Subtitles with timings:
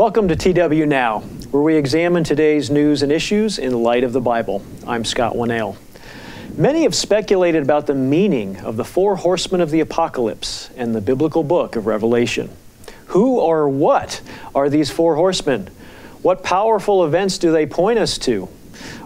[0.00, 4.20] Welcome to TW Now, where we examine today's news and issues in light of the
[4.22, 4.64] Bible.
[4.86, 5.76] I'm Scott Winnail.
[6.56, 11.02] Many have speculated about the meaning of the four horsemen of the apocalypse and the
[11.02, 12.48] biblical book of Revelation.
[13.08, 14.22] Who or what
[14.54, 15.68] are these four horsemen?
[16.22, 18.48] What powerful events do they point us to?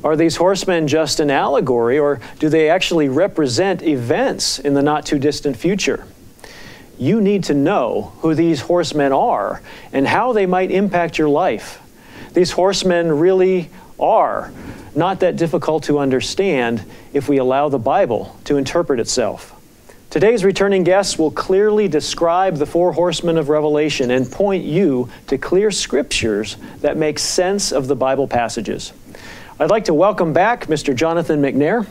[0.04, 5.04] Are these horsemen just an allegory, or do they actually represent events in the not
[5.04, 6.06] too distant future?
[6.98, 11.80] You need to know who these horsemen are and how they might impact your life.
[12.32, 14.52] These horsemen really are
[14.94, 19.50] not that difficult to understand if we allow the Bible to interpret itself.
[20.10, 25.38] Today's returning guests will clearly describe the four horsemen of Revelation and point you to
[25.38, 28.92] clear scriptures that make sense of the Bible passages.
[29.58, 30.94] I'd like to welcome back Mr.
[30.94, 31.86] Jonathan McNair.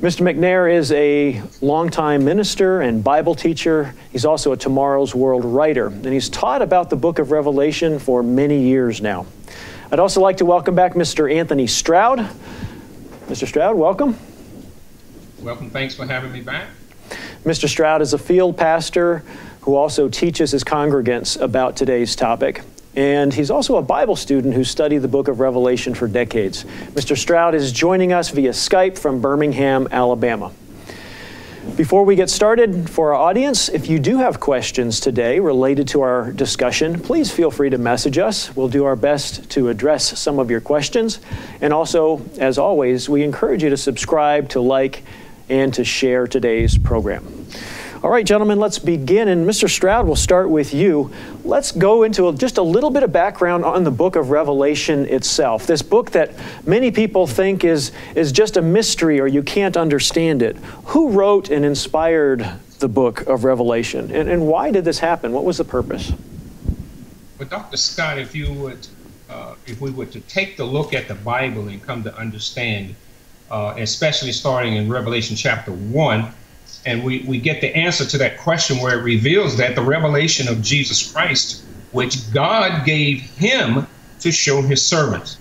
[0.00, 0.20] Mr.
[0.20, 3.94] McNair is a longtime minister and Bible teacher.
[4.12, 8.22] He's also a Tomorrow's World writer, and he's taught about the book of Revelation for
[8.22, 9.24] many years now.
[9.90, 11.34] I'd also like to welcome back Mr.
[11.34, 12.18] Anthony Stroud.
[13.28, 13.48] Mr.
[13.48, 14.18] Stroud, welcome.
[15.40, 15.70] Welcome.
[15.70, 16.68] Thanks for having me back.
[17.46, 17.66] Mr.
[17.66, 19.24] Stroud is a field pastor
[19.62, 22.60] who also teaches his congregants about today's topic.
[22.96, 26.64] And he's also a Bible student who studied the book of Revelation for decades.
[26.94, 27.16] Mr.
[27.16, 30.50] Stroud is joining us via Skype from Birmingham, Alabama.
[31.76, 36.00] Before we get started, for our audience, if you do have questions today related to
[36.00, 38.54] our discussion, please feel free to message us.
[38.56, 41.20] We'll do our best to address some of your questions.
[41.60, 45.02] And also, as always, we encourage you to subscribe, to like,
[45.50, 47.35] and to share today's program.
[48.06, 49.26] All right, gentlemen, let's begin.
[49.26, 49.68] And Mr.
[49.68, 51.10] Stroud, we'll start with you.
[51.42, 55.06] Let's go into a, just a little bit of background on the book of Revelation
[55.06, 55.66] itself.
[55.66, 56.30] This book that
[56.64, 60.56] many people think is, is just a mystery or you can't understand it.
[60.84, 64.12] Who wrote and inspired the book of Revelation?
[64.12, 65.32] And, and why did this happen?
[65.32, 66.12] What was the purpose?
[67.40, 67.76] Well, Dr.
[67.76, 68.86] Scott, if you would,
[69.28, 72.94] uh, if we were to take the look at the Bible and come to understand,
[73.50, 76.32] uh, especially starting in Revelation chapter 1,
[76.86, 80.48] and we, we get the answer to that question where it reveals that the revelation
[80.48, 83.86] of Jesus Christ, which God gave him
[84.20, 85.38] to show his servants,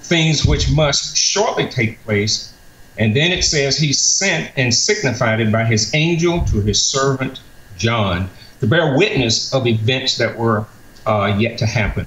[0.00, 2.54] things which must shortly take place.
[2.98, 7.40] And then it says he sent and signified it by his angel to his servant
[7.76, 8.30] John
[8.60, 10.64] to bear witness of events that were
[11.04, 12.06] uh, yet to happen.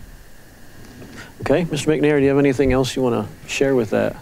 [1.41, 1.87] Okay, Mr.
[1.87, 4.15] McNair, do you have anything else you want to share with that?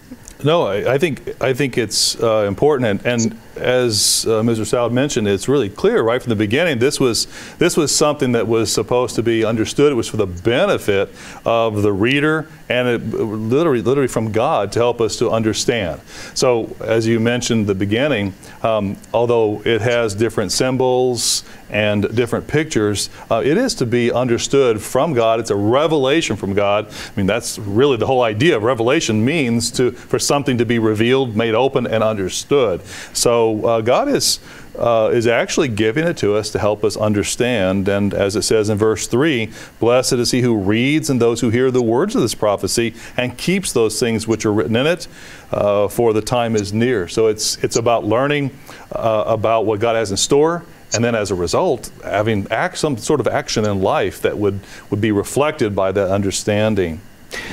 [0.43, 4.65] No, I, I, think I think it's uh, important, and, and as uh, Mr.
[4.65, 6.79] Stroud mentioned, it's really clear right from the beginning.
[6.79, 9.91] This was this was something that was supposed to be understood.
[9.91, 11.09] It was for the benefit
[11.45, 16.01] of the reader, and it literally literally from God to help us to understand.
[16.33, 23.09] So, as you mentioned the beginning, um, although it has different symbols and different pictures,
[23.29, 25.39] uh, it is to be understood from God.
[25.39, 26.87] It's a revelation from God.
[26.87, 30.79] I mean, that's really the whole idea of revelation means to for something to be
[30.79, 32.81] revealed, made open, and understood.
[33.13, 34.39] So uh, God is
[34.77, 37.87] uh, is actually giving it to us to help us understand.
[37.87, 39.49] And as it says in verse 3,
[39.79, 43.35] blessed is he who reads and those who hear the words of this prophecy and
[43.37, 45.07] keeps those things which are written in it,
[45.51, 47.07] uh, for the time is near.
[47.07, 48.55] So it's, it's about learning
[48.91, 52.97] uh, about what God has in store and then as a result, having act, some
[52.97, 54.59] sort of action in life that would,
[54.89, 57.01] would be reflected by that understanding.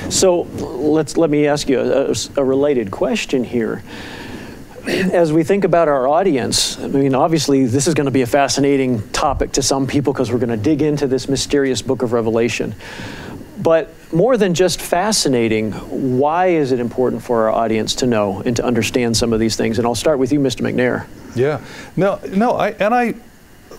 [0.09, 3.83] So let's let me ask you a, a, related question here.
[4.87, 8.27] As we think about our audience, I mean, obviously, this is going to be a
[8.27, 12.13] fascinating topic to some people because we're going to dig into this mysterious book of
[12.13, 12.75] Revelation.
[13.57, 15.71] But more than just fascinating,
[16.19, 19.55] why is it important for our audience to know and to understand some of these
[19.55, 19.79] things?
[19.79, 20.61] And I'll start with you, Mr.
[20.61, 21.07] McNair.
[21.35, 21.61] Yeah.
[21.95, 23.15] No, no, I, and I,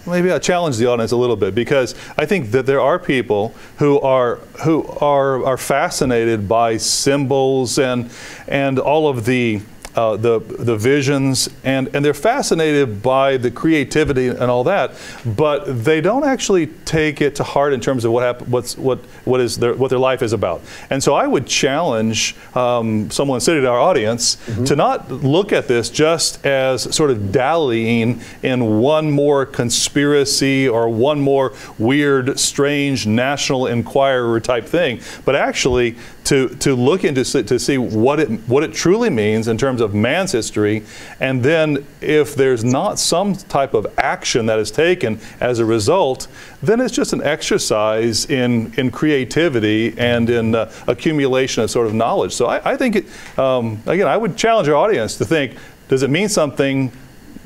[0.06, 3.55] maybe I challenge the audience a little bit because I think that there are people
[3.78, 8.11] who are who are are fascinated by symbols and
[8.49, 9.61] and all of the
[9.97, 14.93] uh, the the visions, and and they're fascinated by the creativity and all that,
[15.25, 18.98] but they don't actually take it to heart in terms of what hap- what's what
[19.25, 20.60] what is their what their life is about.
[20.91, 24.65] And so I would challenge um, someone sitting in our audience mm-hmm.
[24.65, 30.89] to not look at this just as sort of dallying in one more conspiracy or
[30.89, 35.97] one more weird, strange National Enquirer type thing, but actually
[36.27, 39.95] to, to look into to see what it what it truly means in terms of
[39.95, 40.83] man's history,
[41.21, 46.27] and then if there's not some type of action that is taken as a result,
[46.63, 51.95] then it's just an exercise in in creativity and in uh, accumulation of sort of
[51.95, 52.33] knowledge.
[52.33, 55.55] So I, I think it, um, again, I would challenge our audience to think:
[55.87, 56.91] Does it mean something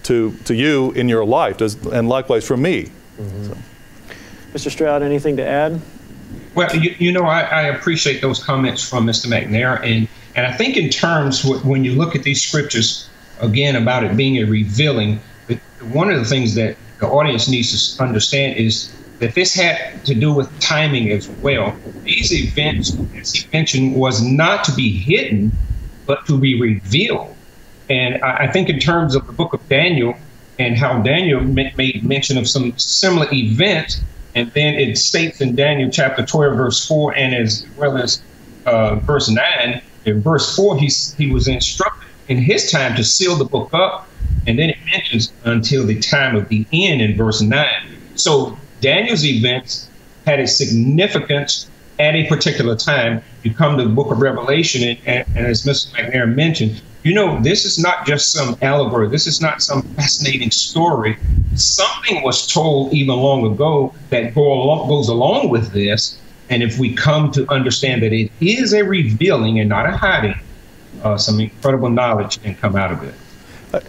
[0.04, 1.58] to to you in your life?
[1.58, 2.90] Does and likewise for me.
[3.18, 3.44] Mm-hmm.
[3.44, 3.56] So.
[4.54, 4.70] Mr.
[4.70, 5.80] Stroud, anything to add?
[6.54, 9.26] Well, you, you know, I, I, appreciate those comments from Mr.
[9.26, 13.08] McNair, and and I think in terms when you look at these scriptures
[13.40, 15.20] again about it being a revealing,
[15.92, 20.14] one of the things that the audience needs to understand is that this had to
[20.14, 21.76] do with timing as well.
[22.04, 25.52] These events, as he mentioned, was not to be hidden,
[26.06, 27.34] but to be revealed.
[27.88, 30.14] And I, I think in terms of the book of Daniel
[30.58, 34.02] and how Daniel made mention of some similar events,
[34.34, 38.22] and then it states in Daniel chapter 12, verse 4, and as well as
[38.66, 43.36] uh, verse 9, in verse 4, he, he was instructed in his time to seal
[43.36, 44.08] the book up.
[44.46, 47.66] And then it mentions until the time of the end in verse 9.
[48.14, 49.90] So Daniel's events
[50.26, 51.68] had a significance
[51.98, 53.22] at a particular time.
[53.42, 55.92] You come to the book of Revelation, and, and, and as Mr.
[55.92, 59.08] McNair mentioned, you know, this is not just some allegory.
[59.08, 61.16] This is not some fascinating story.
[61.54, 66.18] Something was told even long ago that go along, goes along with this.
[66.50, 70.38] And if we come to understand that it is a revealing and not a hiding,
[71.02, 73.14] uh, some incredible knowledge can come out of it.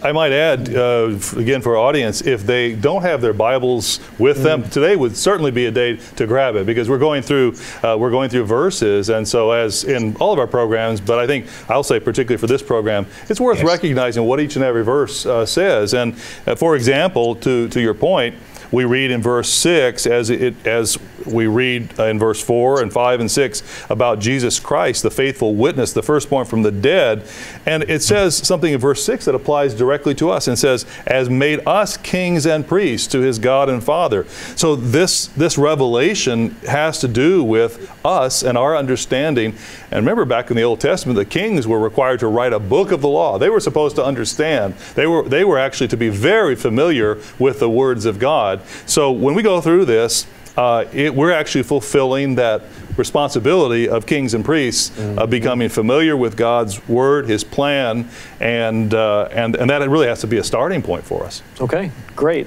[0.02, 4.38] I might add, uh, again, for our audience, if they don't have their Bibles with
[4.38, 4.42] mm.
[4.44, 7.96] them, today would certainly be a day to grab it because we're going through uh,
[7.98, 11.46] we're going through verses, and so as in all of our programs, but I think
[11.68, 13.66] I'll say particularly for this program, it's worth yes.
[13.66, 15.94] recognizing what each and every verse uh, says.
[15.94, 16.14] And
[16.46, 18.36] uh, for example, to to your point
[18.72, 22.92] we read in verse 6 as it as we read uh, in verse 4 and
[22.92, 27.24] 5 and 6 about Jesus Christ, the faithful witness, the firstborn from the dead.
[27.66, 31.30] And it says something in verse 6 that applies directly to us and says, as
[31.30, 34.26] made us kings and priests to his God and Father.
[34.56, 39.54] So this, this revelation has to do with us and our understanding.
[39.90, 42.92] And remember back in the Old Testament, the kings were required to write a book
[42.92, 43.38] of the law.
[43.38, 44.74] They were supposed to understand.
[44.94, 48.62] They were, they were actually to be very familiar with the words of God.
[48.86, 52.62] So when we go through this, uh, it, we're actually fulfilling that
[52.96, 55.18] responsibility of kings and priests mm-hmm.
[55.18, 58.08] of becoming familiar with God's word, His plan,
[58.40, 61.42] and uh, and and that really has to be a starting point for us.
[61.60, 62.46] Okay, great.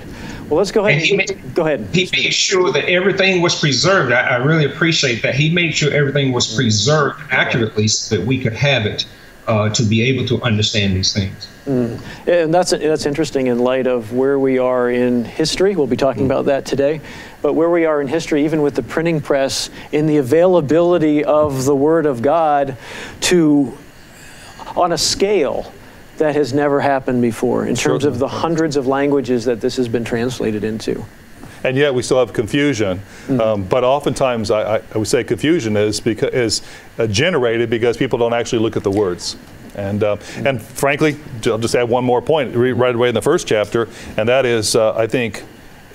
[0.49, 0.99] Well, let's go ahead.
[0.99, 1.87] And he made, go ahead.
[1.93, 4.11] He made sure that everything was preserved.
[4.11, 5.33] I, I, really appreciate that.
[5.33, 9.07] He made sure everything was preserved accurately so that we could have it
[9.47, 11.47] uh, to be able to understand these things.
[11.65, 11.99] Mm.
[12.27, 15.75] And that's that's interesting in light of where we are in history.
[15.75, 16.27] We'll be talking mm.
[16.27, 17.01] about that today.
[17.45, 21.65] But where we are in history, even with the printing press, in the availability of
[21.65, 22.75] the Word of God
[23.21, 23.77] to,
[24.75, 25.71] on a scale
[26.18, 29.88] that has never happened before, in terms of the hundreds of languages that this has
[29.88, 31.06] been translated into
[31.63, 32.97] and yet we still have confusion.
[32.97, 33.39] Mm-hmm.
[33.39, 36.62] Um, but oftentimes, I, I, would say confusion is because is
[36.98, 39.38] uh, generated because people don't actually look at the words.
[39.75, 40.48] And uh, mm-hmm.
[40.48, 43.88] and frankly, I'll just add one more point right away in the first chapter,
[44.18, 45.44] and that is, uh, I think,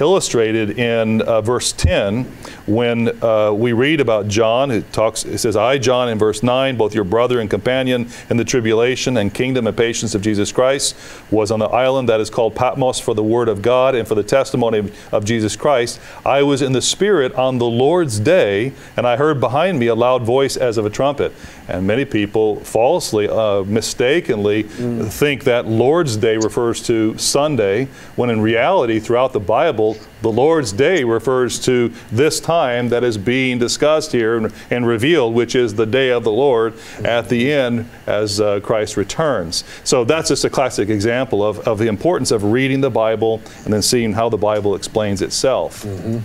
[0.00, 2.24] illustrated in uh, verse 10
[2.66, 4.70] when uh, we read about John.
[4.70, 5.24] It talks.
[5.24, 9.16] It says, "I, John," in verse 9, both your brother and companion in the tribulation
[9.16, 10.96] and kingdom and patience of Jesus Christ,
[11.30, 14.14] was on the island that is called Patmos for the word of God and for
[14.14, 16.00] the testimony of Jesus Christ.
[16.24, 19.94] I was in the Spirit on the Lord's day, and I heard behind me a
[19.94, 21.32] loud voice as of a trumpet.
[21.68, 25.10] And many people falsely, uh, mistakenly, mm.
[25.10, 27.86] think that Lord's Day refers to Sunday,
[28.16, 33.16] when in reality, throughout the Bible, the Lord's Day refers to this time that is
[33.16, 36.74] being discussed here and, and revealed, which is the day of the Lord
[37.04, 39.64] at the end as uh, Christ returns.
[39.84, 43.72] So that's just a classic example of, of the importance of reading the Bible and
[43.72, 45.84] then seeing how the Bible explains itself.
[45.84, 46.18] Mm-hmm.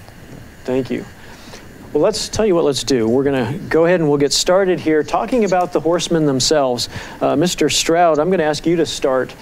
[0.64, 1.06] Thank you.
[1.96, 3.08] Well, let's tell you what let's do.
[3.08, 6.90] We're going to go ahead and we'll get started here talking about the horsemen themselves.
[7.22, 7.72] Uh, Mr.
[7.72, 9.34] Stroud, I'm going to ask you to start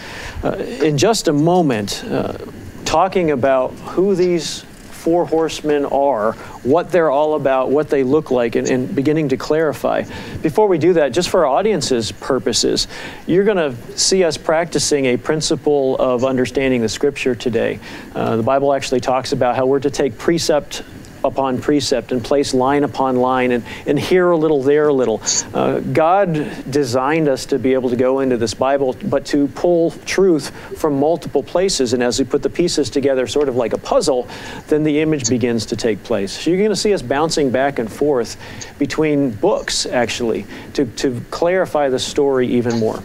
[0.44, 2.38] uh, in just a moment uh,
[2.86, 8.56] talking about who these four horsemen are, what they're all about, what they look like,
[8.56, 10.04] and, and, beginning to clarify.
[10.44, 12.88] Before we do that, just for our audience's purposes,
[13.26, 17.80] you're going to see us practicing a principle of understanding the scripture today.
[18.14, 20.84] Uh, the Bible actually talks about how we're to take precept
[21.24, 25.22] upon precept and place line upon line and, and here a little, there a little.
[25.54, 26.34] Uh, God
[26.70, 31.00] designed us to be able to go into this Bible, but to pull truth from
[31.00, 31.94] multiple places.
[31.94, 34.28] And as we put the pieces together, sort of like a puzzle,
[34.68, 36.44] then the image begins to take place.
[36.44, 38.38] So you're going to see us bouncing back and forth
[38.80, 43.02] between books, actually, to, to clarify the story even more.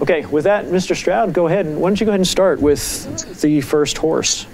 [0.00, 0.96] Okay, with that, Mr.
[0.96, 1.66] Stroud, go ahead.
[1.66, 4.46] and Why don't you go ahead and start with the first horse?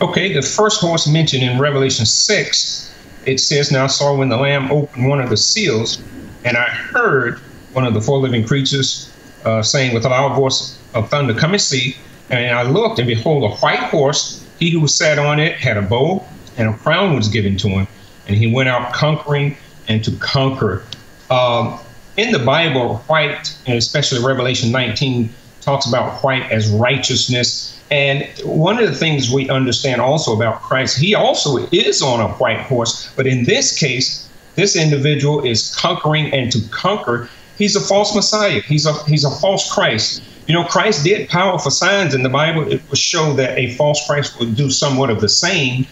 [0.00, 2.94] Okay, the first horse mentioned in Revelation 6,
[3.26, 6.02] it says, Now I saw when the Lamb opened one of the seals,
[6.44, 7.38] and I heard
[7.74, 9.12] one of the four living creatures
[9.44, 11.96] uh, saying with a loud voice of thunder, Come and see.
[12.30, 14.46] And I looked, and behold, a white horse.
[14.58, 16.24] He who sat on it had a bow,
[16.56, 17.88] and a crown was given to him.
[18.26, 19.56] and he went out conquering
[19.88, 20.84] and to conquer.
[21.30, 21.78] Um,
[22.16, 25.28] in the Bible, white, and especially Revelation 19,
[25.60, 27.79] talks about white as righteousness.
[27.90, 32.28] And one of the things we understand also about Christ, he also is on a
[32.34, 37.28] white horse, but in this case, this individual is conquering and to conquer.
[37.58, 38.60] He's a false Messiah.
[38.60, 40.22] He's a he's a false Christ.
[40.46, 42.70] You know, Christ did powerful signs in the Bible.
[42.70, 45.86] It would show that a false Christ would do somewhat of the same.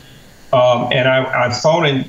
[0.52, 2.04] Um, and I, I thought in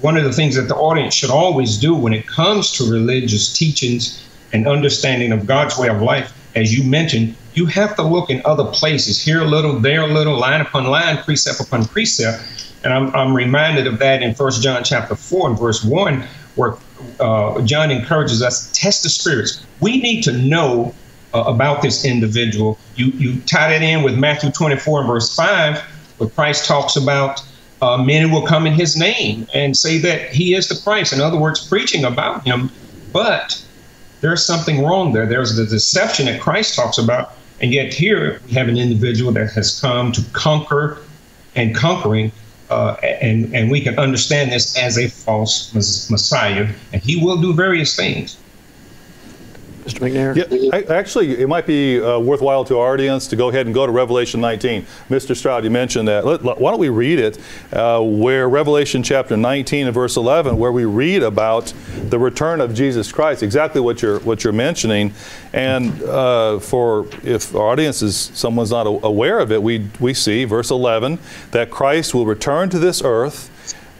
[0.00, 3.52] one of the things that the audience should always do when it comes to religious
[3.52, 8.30] teachings and understanding of God's way of life, as you mentioned, you have to look
[8.30, 12.42] in other places, here a little, there a little, line upon line, precept upon precept.
[12.84, 16.74] And I'm, I'm reminded of that in First John chapter 4 and verse 1, where
[17.20, 19.64] uh, John encourages us test the spirits.
[19.80, 20.94] We need to know
[21.34, 22.78] uh, about this individual.
[22.96, 25.78] You, you tie that in with Matthew 24 and verse 5,
[26.18, 27.42] where Christ talks about
[27.80, 31.12] uh, men will come in his name and say that he is the Christ.
[31.12, 32.70] In other words, preaching about him.
[33.12, 33.62] But
[34.20, 35.26] there's something wrong there.
[35.26, 37.34] There's the deception that Christ talks about.
[37.62, 40.98] And yet here we have an individual that has come to conquer
[41.54, 42.32] and conquering.
[42.68, 46.68] Uh, and, and we can understand this as a false Messiah.
[46.92, 48.36] And he will do various things.
[49.84, 50.00] Mr.
[50.00, 50.36] McNair?
[50.36, 53.84] Yeah, actually, it might be uh, worthwhile to our audience to go ahead and go
[53.84, 54.86] to Revelation 19.
[55.10, 55.36] Mr.
[55.36, 56.24] Stroud, you mentioned that.
[56.24, 57.38] Let, why don't we read it,
[57.72, 61.72] uh, where Revelation chapter 19 and verse 11, where we read about
[62.08, 65.14] the return of Jesus Christ, exactly what you're what you're mentioning.
[65.52, 70.44] And uh, for if our audience is someone's not aware of it, we we see
[70.44, 71.18] verse 11
[71.50, 73.50] that Christ will return to this earth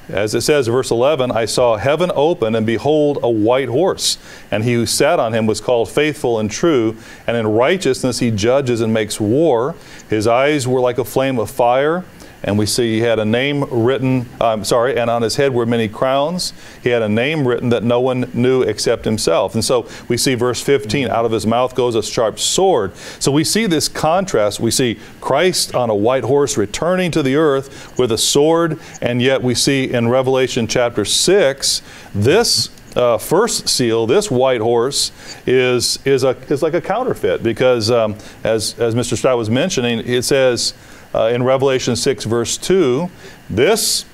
[0.09, 4.18] as it says, verse 11, I saw heaven open, and behold, a white horse.
[4.50, 8.30] And he who sat on him was called faithful and true, and in righteousness he
[8.30, 9.75] judges and makes war.
[10.11, 12.04] His eyes were like a flame of fire
[12.44, 15.66] and we see he had a name written, I'm sorry, and on his head were
[15.66, 16.52] many crowns.
[16.82, 19.54] He had a name written that no one knew except himself.
[19.54, 22.96] And so we see verse 15, out of his mouth goes a sharp sword.
[23.18, 24.61] So we see this contrast.
[24.61, 29.22] We see Christ on a white horse returning to the earth with a sword, and
[29.22, 31.82] yet we see in Revelation chapter 6,
[32.14, 35.12] this uh, first seal, this white horse,
[35.46, 39.16] is is a is like a counterfeit because um, as as Mr.
[39.16, 40.75] Stroud was mentioning, it says
[41.14, 43.11] uh, in Revelation 6, verse 2,
[43.50, 44.04] this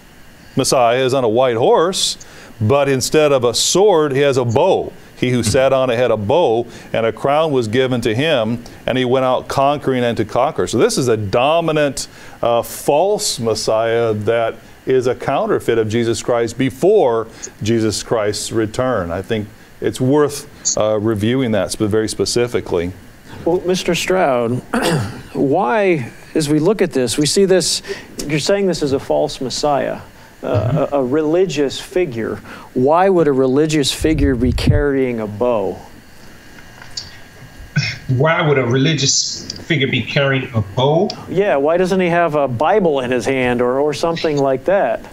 [0.56, 2.18] Messiah is on a white horse,
[2.60, 4.92] but instead of a sword, he has a bow.
[5.16, 8.62] He who sat on it had a bow, and a crown was given to him,
[8.86, 10.66] and he went out conquering and to conquer.
[10.66, 12.08] So, this is a dominant,
[12.40, 17.26] uh, false Messiah that is a counterfeit of Jesus Christ before
[17.62, 19.10] Jesus Christ's return.
[19.10, 19.48] I think
[19.80, 22.92] it's worth uh, reviewing that very specifically.
[23.44, 23.96] Well, Mr.
[23.96, 24.52] Stroud,
[25.32, 27.82] why as we look at this, we see this,
[28.26, 30.00] you're saying this is a false Messiah.
[30.40, 32.36] Uh, a, a, religious figure.
[32.72, 35.76] Why would a religious figure be carrying a bow?
[38.06, 41.10] Why would a religious figure be carrying a bow?
[41.28, 45.04] Yeah, why doesn't he have a Bible in his hand or, or something like that?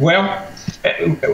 [0.00, 0.46] Well,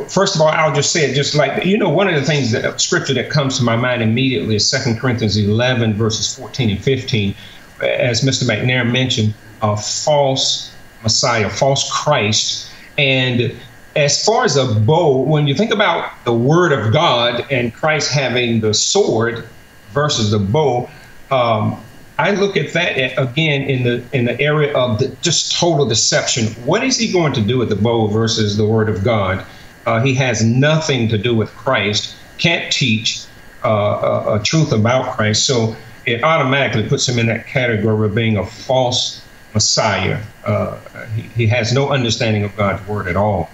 [0.09, 2.53] first of all, I'll just say it just like, you know, one of the things
[2.53, 6.85] that scripture that comes to my mind immediately is Second Corinthians 11, verses 14 and
[6.85, 7.35] 15
[7.83, 8.45] as Mr.
[8.45, 12.71] McNair mentioned, a false Messiah, false Christ.
[12.97, 13.55] And
[13.97, 18.13] as far as a bow, when you think about the Word of God and Christ
[18.13, 19.47] having the sword
[19.91, 20.89] versus the bow,
[21.31, 21.83] um,
[22.19, 26.47] I look at that again in the in the area of the, just total deception.
[26.65, 29.45] What is he going to do with the bow versus the Word of God?
[29.87, 32.15] Uh, he has nothing to do with Christ.
[32.39, 33.25] Can't teach
[33.65, 35.47] uh, a, a truth about Christ.
[35.47, 35.77] So
[36.09, 39.23] it automatically puts him in that category of being a false
[39.55, 40.23] Messiah.
[40.45, 40.79] Uh,
[41.15, 43.51] he, he, has no understanding of God's word at all.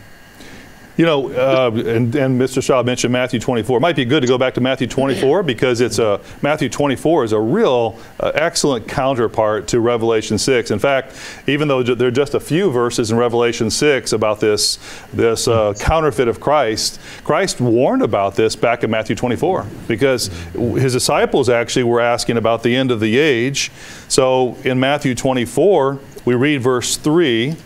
[0.96, 2.62] You know, uh, and, and, Mr.
[2.62, 3.78] Shaw mentioned Matthew 24.
[3.78, 7.24] It might be good to go back to Matthew 24 because it's a Matthew 24
[7.24, 10.70] is a real uh, excellent counterpart to Revelation 6.
[10.70, 11.16] In fact,
[11.48, 14.78] even though there are just a few verses in Revelation 6 about this
[15.12, 20.92] this uh, counterfeit of Christ, Christ warned about this back in Matthew 24 because his
[20.92, 23.72] disciples actually were asking about the end of the age.
[24.06, 27.56] So in Matthew 24, we read verse 3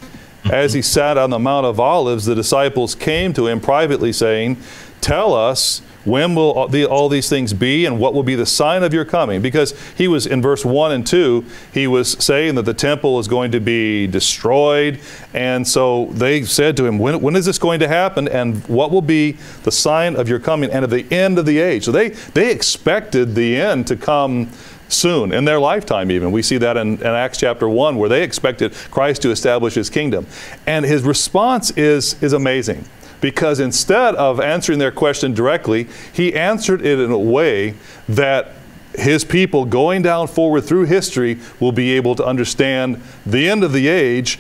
[0.51, 4.57] as he sat on the Mount of Olives, the disciples came to him privately, saying,
[5.01, 6.53] Tell us, when will
[6.87, 9.43] all these things be, and what will be the sign of your coming?
[9.43, 13.29] Because he was, in verse 1 and 2, he was saying that the temple is
[13.29, 15.01] going to be destroyed.
[15.35, 18.91] And so they said to him, when, when is this going to happen, and what
[18.91, 19.33] will be
[19.65, 21.85] the sign of your coming and of the end of the age?
[21.85, 24.51] So they, they expected the end to come
[24.89, 26.33] soon, in their lifetime even.
[26.33, 29.91] We see that in, in, Acts chapter 1, where they expected Christ to establish his
[29.91, 30.27] kingdom.
[30.67, 32.85] And his response is, is amazing
[33.21, 37.75] because instead of answering their question directly, he answered it in a way
[38.09, 38.53] that
[38.95, 43.73] his people going down forward through history will be able to understand the end of
[43.73, 44.39] the age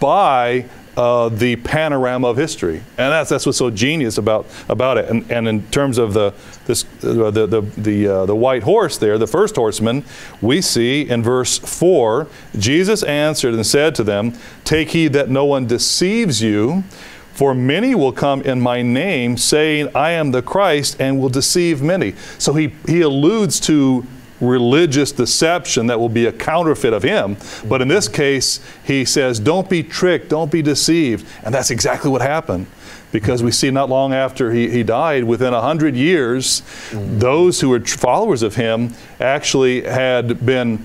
[0.00, 5.08] by uh, the panorama of history, and that's that's what's so genius about about it.
[5.08, 6.32] And, and in terms of the
[6.66, 10.04] this uh, the the the, uh, the white horse there, the first horseman,
[10.40, 14.34] we see in verse four, Jesus answered and said to them,
[14.64, 16.84] "Take heed that no one deceives you."
[17.34, 21.82] For many will come in my name, saying, I am the Christ, and will deceive
[21.82, 22.14] many.
[22.38, 24.06] So he, he alludes to
[24.46, 27.36] religious deception that will be a counterfeit of him.
[27.68, 31.26] But in this case, he says, Don't be tricked, don't be deceived.
[31.44, 32.66] And that's exactly what happened.
[33.12, 37.20] Because we see not long after he, he died, within a hundred years, mm.
[37.20, 40.84] those who were followers of him actually had been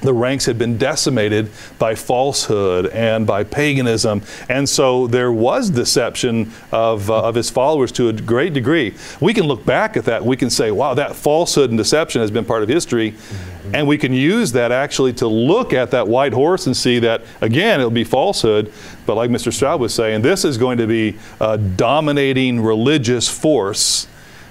[0.00, 4.22] the ranks had been decimated by falsehood and by paganism.
[4.48, 8.94] And so there was deception of, uh, of his followers to a great degree.
[9.20, 10.24] We can look back at that.
[10.24, 13.12] We can say, wow, that falsehood and deception has been part of history.
[13.12, 13.74] Mm-hmm.
[13.74, 17.22] And we can use that actually to look at that white horse and see that,
[17.40, 18.72] again, it'll be falsehood.
[19.04, 19.52] But like Mr.
[19.52, 24.06] Stroud was saying, this is going to be a dominating religious force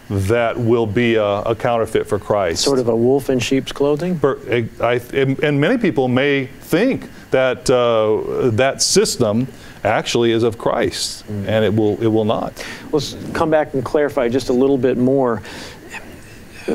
[0.10, 2.64] that will be a, a, counterfeit for Christ.
[2.64, 4.20] Sort of a wolf in sheep's clothing?
[4.24, 9.48] I, and many people may think that uh, that system
[9.84, 11.48] actually is of Christ, mm.
[11.48, 12.66] and it will, it will not.
[12.92, 15.42] Let's come back and clarify just a little bit more.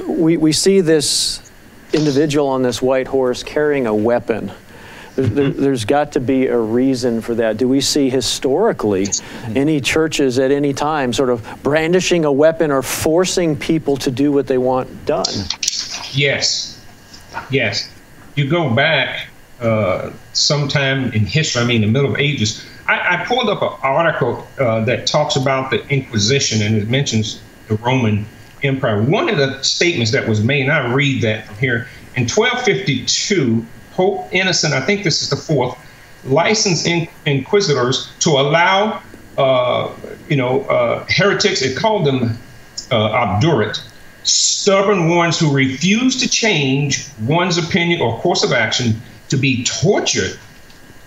[0.07, 1.51] We, we see this
[1.93, 4.53] individual on this white horse carrying a weapon.
[5.15, 7.59] There, has got to be a reason for that.
[7.59, 9.09] Do we see historically
[9.55, 14.33] any churches at any time sort of brandishing a weapon or forcing people to do
[14.33, 15.27] what they want done?
[16.13, 16.83] Yes.
[17.51, 17.91] Yes.
[18.37, 19.29] You go back
[19.61, 22.65] uh, sometime in history, I mean, the Middle Ages.
[22.87, 27.41] I, I pulled up an article uh, that talks about the Inquisition and it mentions
[27.69, 28.27] the Roman
[28.63, 29.03] Empire.
[29.03, 33.67] One of the statements that was made, and I read that from here, in 1252,
[34.03, 35.79] Pope Innocent, I think this is the fourth,
[36.25, 39.01] licensed in, inquisitors to allow,
[39.39, 39.95] uh,
[40.29, 42.37] you know, uh, heretics, it called them
[42.91, 43.81] uh, obdurate,
[44.25, 50.37] stubborn ones who refuse to change one's opinion or course of action to be tortured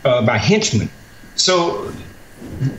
[0.05, 0.89] uh, by henchmen.
[1.35, 1.91] So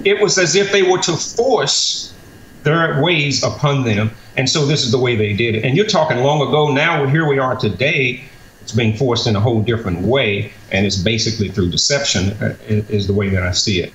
[0.02, 2.14] it was as if they were to force
[2.62, 4.10] their ways upon them.
[4.38, 5.64] And so this is the way they did it.
[5.64, 6.72] And you're talking long ago.
[6.72, 8.24] Now here we are today
[8.66, 13.06] it's being forced in a whole different way, and it's basically through deception, uh, is
[13.06, 13.92] the way that I see it.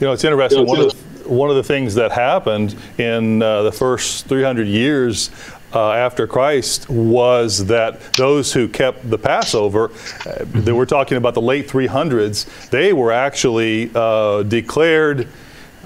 [0.00, 0.66] You know, it's interesting.
[0.66, 5.30] One of the, one of the things that happened in uh, the first 300 years
[5.72, 9.90] uh, after Christ was that those who kept the Passover,
[10.26, 15.26] uh, that we're talking about the late 300s, they were actually uh, declared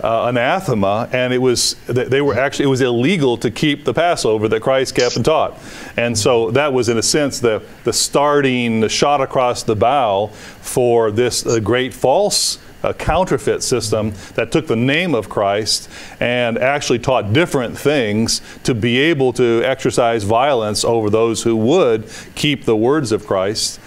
[0.03, 4.49] uh, anathema, and it was they were actually it was illegal to keep the Passover
[4.49, 5.59] that Christ kept and taught,
[5.97, 10.29] and so that was in a sense the the starting the shot across the bow
[10.61, 12.59] for this uh, great false.
[12.81, 18.73] Uh, counterfeit system that took the name of Christ and actually taught different things to
[18.73, 23.81] be able to exercise violence over those who would keep the words of Christ.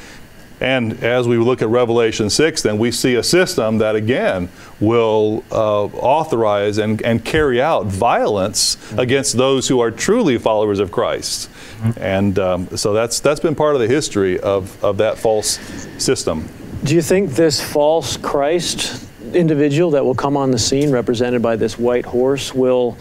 [0.62, 4.48] And as we look at Revelation 6, then we see a system that again
[4.80, 10.92] will uh, authorize and, and carry out violence against those who are truly followers of
[10.92, 11.50] Christ.
[11.50, 12.00] Mm-hmm.
[12.00, 15.60] And um, so that's, that's been part of the history of, of that false
[15.98, 16.48] system.
[16.84, 21.56] Do you think this false Christ individual that will come on the scene, represented by
[21.56, 22.98] this white horse, will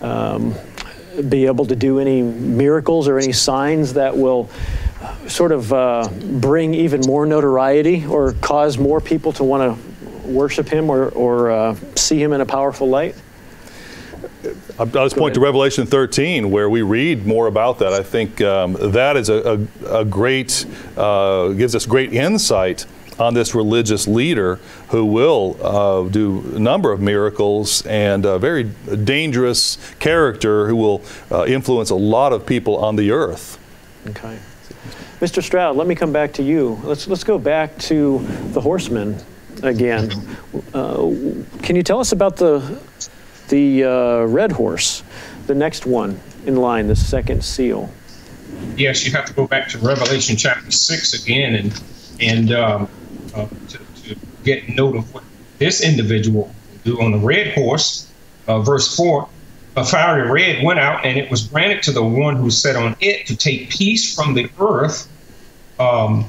[0.00, 0.54] um,
[1.28, 4.50] be able to do any miracles or any signs that will?
[5.28, 6.08] Sort of uh,
[6.40, 11.50] bring even more notoriety or cause more people to want to worship him or, or
[11.50, 13.14] uh, see him in a powerful light?
[14.78, 17.92] I'll just point to Revelation 13, where we read more about that.
[17.92, 22.84] I think um, that is a, a, a great, uh, gives us great insight
[23.18, 24.56] on this religious leader
[24.88, 28.64] who will uh, do a number of miracles and a very
[29.04, 33.58] dangerous character who will uh, influence a lot of people on the earth.
[34.08, 34.38] Okay.
[35.24, 35.42] Mr.
[35.42, 36.78] Stroud, let me come back to you.
[36.84, 38.18] Let's, let's go back to
[38.52, 39.18] the horsemen
[39.62, 40.10] again.
[40.74, 41.14] Uh,
[41.62, 42.78] can you tell us about the,
[43.48, 45.02] the uh, red horse,
[45.46, 47.88] the next one in line, the second seal?
[48.76, 51.82] Yes, you have to go back to Revelation chapter 6 again and,
[52.20, 52.88] and um,
[53.34, 55.24] uh, to, to, get note of what
[55.56, 58.12] this individual do on the red horse.
[58.46, 59.26] Uh, verse 4
[59.76, 62.94] a fiery red went out, and it was granted to the one who sat on
[63.00, 65.08] it to take peace from the earth
[65.78, 66.26] um,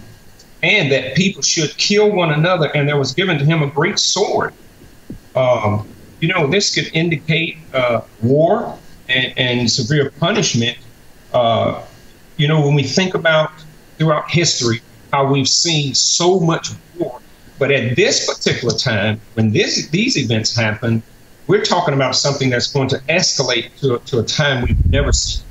[0.63, 3.99] and that people should kill one another, and there was given to him a great
[3.99, 4.53] sword.
[5.35, 5.87] Um,
[6.19, 8.77] you know, this could indicate uh, war
[9.09, 10.77] and, and, severe punishment.
[11.33, 11.83] Uh,
[12.37, 13.51] you know, when we think about
[13.97, 14.81] throughout history
[15.11, 17.19] how we've seen so much war,
[17.59, 21.03] but at this particular time, when this, these events happen,
[21.47, 25.45] we're talking about something that's going to escalate to, to a time we've never seen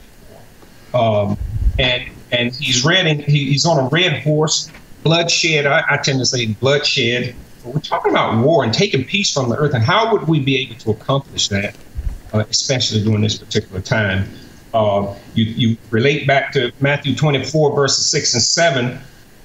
[0.90, 1.00] before.
[1.00, 1.38] Um,
[1.78, 4.70] and and he's he, he's on a red horse,
[5.02, 5.66] bloodshed.
[5.66, 7.34] I, I tend to say bloodshed.
[7.64, 9.74] We're talking about war and taking peace from the earth.
[9.74, 11.76] And how would we be able to accomplish that,
[12.32, 14.28] uh, especially during this particular time?
[14.74, 18.98] Uh, you, you relate back to Matthew 24, verses 6 and 7,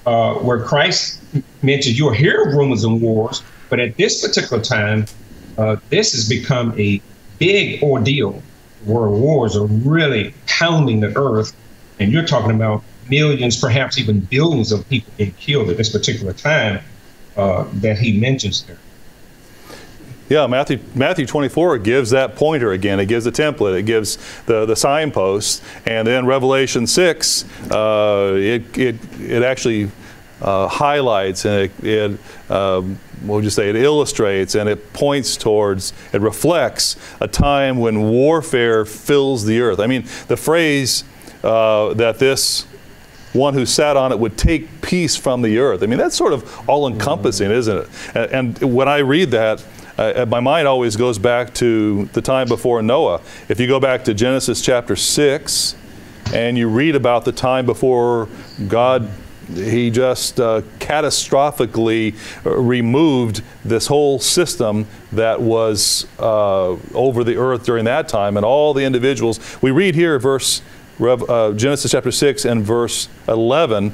[0.04, 1.22] uh, where Christ
[1.62, 5.06] mentioned you'll hear rumors and wars, but at this particular time,
[5.56, 7.00] uh, this has become a
[7.38, 8.42] big ordeal
[8.84, 11.54] where wars are really pounding the earth.
[12.00, 16.32] And you're talking about millions, perhaps even billions of people being killed at this particular
[16.32, 16.82] time
[17.36, 18.78] uh, that he mentions there.
[20.30, 23.00] Yeah, Matthew Matthew 24 gives that pointer again.
[23.00, 23.76] It gives a template.
[23.76, 29.90] It gives the the signpost, and then Revelation 6, uh, it, it it actually
[30.40, 33.68] uh, highlights and it, it um, what would you say?
[33.68, 39.78] It illustrates and it points towards, it reflects a time when warfare fills the earth.
[39.78, 41.04] I mean, the phrase
[41.42, 42.66] uh, that this
[43.32, 45.82] one who sat on it would take peace from the earth.
[45.82, 47.88] I mean, that's sort of all encompassing, isn't it?
[48.14, 49.64] And, and, when I read that,
[49.96, 53.20] uh, my mind always goes back to the time before Noah.
[53.48, 55.76] If you go back to Genesis chapter 6
[56.34, 58.28] and you read about the time before
[58.66, 59.08] God
[59.54, 67.84] he just uh, catastrophically removed this whole system that was uh, over the earth during
[67.84, 69.40] that time and all the individuals.
[69.60, 70.62] We read here, verse
[71.00, 73.92] uh, Genesis chapter 6 and verse 11.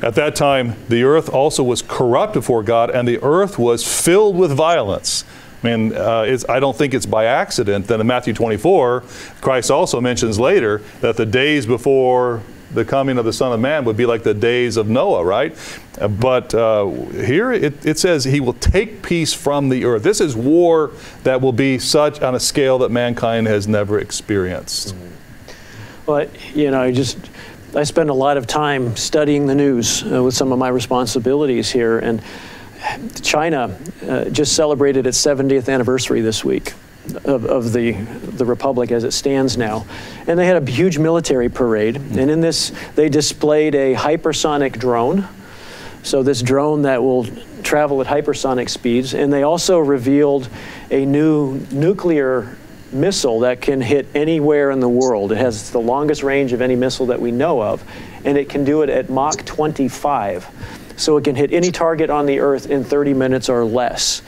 [0.00, 4.36] At that time, the earth also was corrupt before God, and the earth was filled
[4.36, 5.24] with violence.
[5.62, 9.04] I mean, uh, I don't think it's by accident that in Matthew 24,
[9.40, 12.42] Christ also mentions later that the days before
[12.74, 15.56] the coming of the Son of Man would be like the days of Noah, right?
[16.00, 20.02] Uh, but uh, here it, it, says he will take peace from the earth.
[20.02, 20.92] This is war
[21.22, 24.96] that will be such on a scale that mankind has never experienced.
[26.04, 27.16] Well, you know, I just
[27.76, 31.70] I spend a lot of time studying the news uh, with some of my responsibilities
[31.70, 32.20] here, and
[33.22, 36.72] China uh, just celebrated its 70th anniversary this week
[37.24, 39.86] of, of, the, the republic as it stands now.
[40.26, 41.96] And they had a huge military parade.
[41.96, 45.28] And in this, they displayed a hypersonic drone.
[46.02, 47.26] So this drone that will
[47.62, 49.14] travel at hypersonic speeds.
[49.14, 50.48] And they also revealed
[50.90, 52.56] a new nuclear
[52.92, 55.32] missile that can hit anywhere in the world.
[55.32, 57.82] It has the longest range of any missile that we know of.
[58.24, 60.48] And it can do it at Mach 25.
[60.96, 64.22] So it can hit any target on the Earth in 30 minutes or less.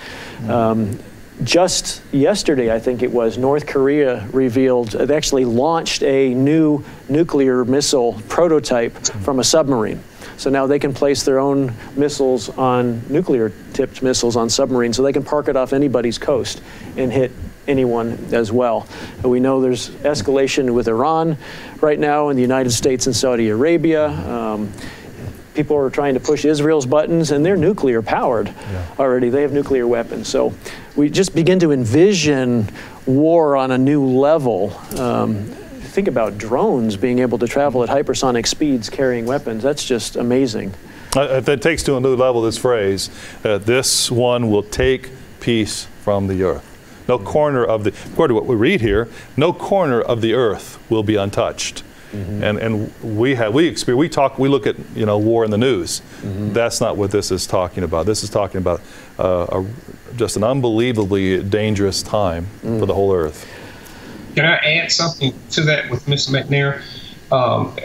[0.48, 0.98] Um,
[1.42, 7.64] just yesterday, I think it was, North Korea revealed, they actually launched a new nuclear
[7.64, 10.02] missile prototype from a submarine.
[10.36, 15.02] So now they can place their own missiles on nuclear tipped missiles on submarines, so
[15.02, 16.62] they can park it off anybody's coast
[16.96, 17.32] and hit
[17.66, 18.86] anyone as well.
[19.22, 21.36] And we know there's escalation with Iran
[21.80, 24.08] right now, in the United States and Saudi Arabia.
[24.08, 24.72] Um,
[25.54, 28.86] people are trying to push Israel's buttons, and they're nuclear powered yeah.
[28.98, 29.30] already.
[29.30, 30.28] They have nuclear weapons.
[30.28, 30.52] So
[30.96, 32.68] we just begin to envision
[33.06, 34.76] war on a new level.
[34.98, 35.44] Um,
[35.94, 39.62] think about drones being able to travel at hypersonic speeds carrying weapons.
[39.62, 40.74] That's just amazing.
[41.16, 43.08] Uh, that takes to a new level this phrase
[43.44, 46.73] uh, this one will take peace from the earth.
[47.08, 50.78] No corner of the, according to what we read here, no corner of the earth
[50.90, 51.82] will be untouched.
[52.12, 52.44] Mm-hmm.
[52.44, 55.50] And, and we have we experience we talk we look at you know war in
[55.50, 56.00] the news.
[56.20, 56.52] Mm-hmm.
[56.52, 58.06] That's not what this is talking about.
[58.06, 58.80] This is talking about
[59.18, 59.66] uh, a,
[60.16, 62.78] just an unbelievably dangerous time mm.
[62.78, 63.48] for the whole earth.
[64.36, 66.30] Can I add something to that with Mr.
[66.30, 66.82] McNair?
[67.32, 67.76] Um,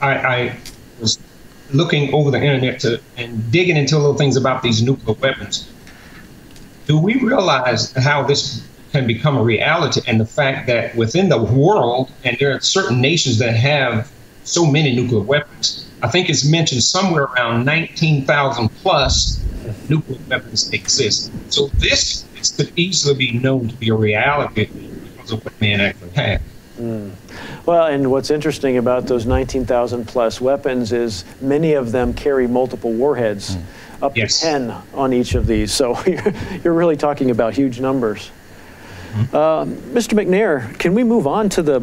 [0.00, 0.56] I, I,
[1.00, 1.18] was
[1.72, 5.70] looking over the internet to, and digging into little things about these nuclear weapons.
[6.86, 11.42] Do we realize how this can become a reality and the fact that within the
[11.42, 14.10] world, and there are certain nations that have
[14.44, 19.42] so many nuclear weapons, I think it's mentioned somewhere around 19,000 plus
[19.88, 21.32] nuclear weapons exist.
[21.48, 22.24] So this
[22.56, 26.40] could easily be known to be a reality because of what man actually has.
[26.78, 27.12] Mm.
[27.66, 32.92] Well, and what's interesting about those 19,000 plus weapons is many of them carry multiple
[32.92, 33.62] warheads, mm.
[34.02, 34.40] Up yes.
[34.40, 35.72] to 10 on each of these.
[35.72, 38.30] So you're, you're really talking about huge numbers.
[39.32, 40.14] Uh, Mr.
[40.14, 41.80] McNair, can we move on to the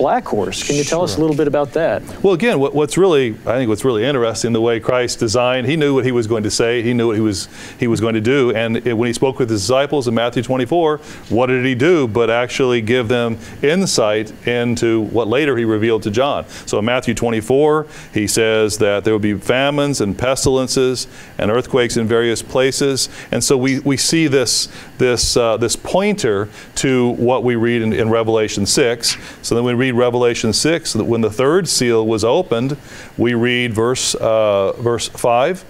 [0.00, 0.66] black horse.
[0.66, 1.04] Can you tell sure.
[1.04, 2.02] us a little bit about that?
[2.22, 5.66] Well, again, what, what's really I think what's really interesting the way Christ designed.
[5.66, 6.82] He knew what he was going to say.
[6.82, 8.54] He knew what he was he was going to do.
[8.54, 12.08] And it, when he spoke with his disciples in Matthew 24, what did he do?
[12.08, 16.48] But actually give them insight into what later he revealed to John.
[16.66, 21.98] So in Matthew 24, he says that there will be famines and pestilences and earthquakes
[21.98, 23.10] in various places.
[23.30, 27.92] And so we, we see this this uh, this pointer to what we read in,
[27.92, 29.16] in Revelation 6.
[29.42, 32.76] So then we read Revelation 6 that when the third seal was opened,
[33.16, 35.64] we read verse uh, verse 5.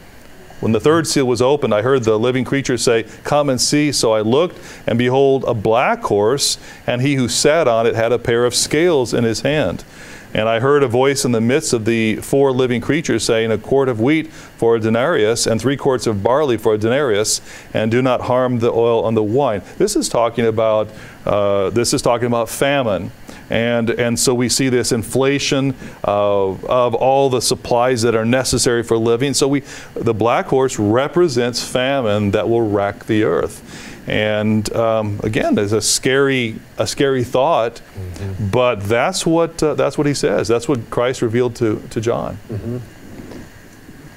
[0.60, 3.92] When the third seal was opened, I heard the living creature say, Come and see.
[3.92, 8.12] So I looked, and behold, a black horse, and he who sat on it had
[8.12, 9.84] a pair of scales in his hand.
[10.32, 13.58] And I heard a voice in the midst of the four living creatures saying, A
[13.58, 17.40] quart of wheat for a denarius, and three quarts of barley for a denarius,
[17.74, 19.62] and do not harm the oil on the wine.
[19.78, 20.88] This is talking about
[21.26, 23.10] uh, this is talking about famine.
[23.50, 28.82] And, and so we see this inflation of, of all the supplies that are necessary
[28.82, 29.34] for living.
[29.34, 33.88] So we, the black horse represents famine that will wreck the earth.
[34.06, 38.48] And um, again, there's a scary, a scary thought, mm-hmm.
[38.48, 40.48] but that's what uh, that's what he says.
[40.48, 42.38] That's what Christ revealed to to John.
[42.48, 42.78] Mm-hmm.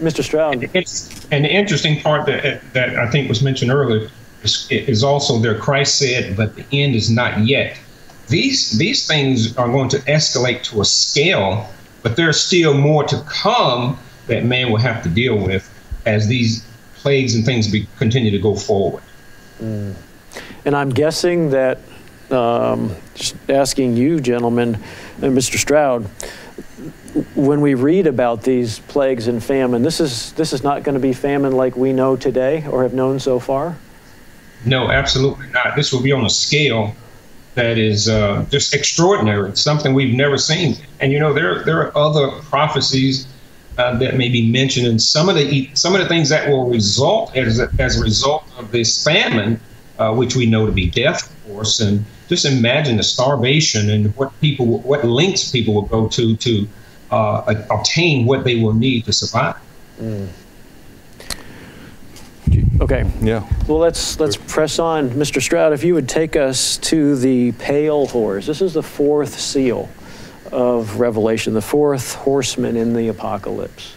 [0.04, 0.24] Mr.
[0.24, 0.70] Stroud.
[0.74, 4.10] It's an interesting part that that I think was mentioned earlier
[4.44, 5.60] is, is also there.
[5.60, 7.78] Christ said, "But the end is not yet."
[8.34, 11.70] These these things are going to escalate to a scale,
[12.02, 15.70] but there's still more to come that man will have to deal with
[16.08, 16.66] as these
[16.96, 19.04] plagues and things be, continue to go forward.
[19.62, 19.94] Mm.
[20.66, 21.78] And I'm guessing that,
[22.32, 24.80] um, just asking you, gentlemen,
[25.22, 25.60] and Mr.
[25.60, 26.06] Stroud,
[27.36, 31.00] when we read about these plagues and famine, this is this is not going to
[31.00, 33.78] be famine like we know today or have known so far.
[34.66, 35.76] No, absolutely not.
[35.76, 36.96] This will be on a scale
[37.56, 40.76] that is uh, just extraordinary, something we've never seen.
[41.00, 43.28] And you know, there there are other prophecies
[43.78, 46.70] uh, that may be mentioned, and some of the some of the things that will
[46.70, 49.60] result as a, as a result of this famine,
[50.00, 51.80] uh, which we know to be death, of course.
[51.80, 56.68] And just imagine the starvation and what people, what lengths people will go to to
[57.12, 59.56] uh, obtain what they will need to survive.
[60.00, 60.28] Mm.
[62.82, 63.10] Okay.
[63.22, 63.48] Yeah.
[63.68, 65.42] Well, let's let's press on, Mr.
[65.42, 65.74] Stroud.
[65.74, 68.46] If you would take us to the pale horse.
[68.46, 69.90] This is the fourth seal
[70.52, 73.96] of Revelation, the fourth horseman in the apocalypse.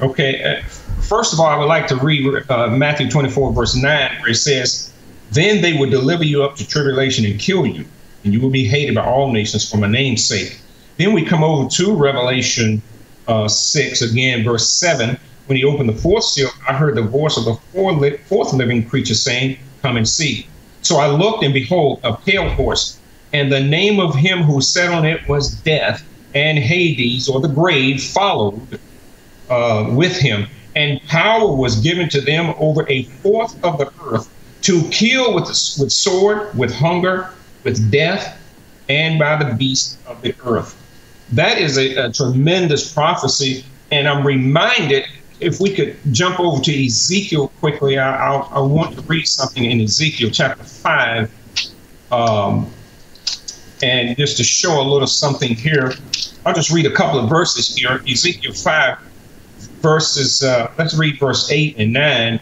[0.00, 0.42] Okay.
[0.42, 0.62] Uh,
[1.02, 4.36] first of all, I would like to read uh, Matthew 24, verse 9, where it
[4.36, 4.92] says,
[5.32, 7.84] Then they will deliver you up to tribulation and kill you,
[8.24, 10.60] and you will be hated by all nations for my name's sake.
[10.96, 12.82] Then we come over to Revelation
[13.26, 15.18] uh, 6, again, verse 7.
[15.46, 19.14] When he opened the fourth seal, I heard the voice of the fourth living creature
[19.14, 20.46] saying, Come and see.
[20.82, 22.98] So I looked, and behold, a pale horse
[23.34, 27.48] and the name of him who sat on it was Death, and Hades, or the
[27.48, 28.78] grave, followed
[29.50, 30.46] uh, with him.
[30.76, 35.46] And power was given to them over a fourth of the earth to kill with,
[35.46, 37.30] with sword, with hunger,
[37.64, 38.40] with death,
[38.88, 40.80] and by the beasts of the earth.
[41.32, 43.64] That is a, a tremendous prophecy.
[43.90, 45.06] And I'm reminded,
[45.44, 49.64] if we could jump over to Ezekiel quickly, I, I, I want to read something
[49.70, 51.30] in Ezekiel chapter 5.
[52.10, 52.70] Um,
[53.82, 55.92] and just to show a little something here,
[56.46, 58.02] I'll just read a couple of verses here.
[58.08, 58.98] Ezekiel 5,
[59.82, 62.40] verses, uh, let's read verse 8 and 9.